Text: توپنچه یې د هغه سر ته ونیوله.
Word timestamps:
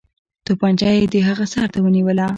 توپنچه 0.45 0.87
یې 0.95 1.01
د 1.13 1.15
هغه 1.27 1.45
سر 1.53 1.67
ته 1.73 1.79
ونیوله. 1.81 2.27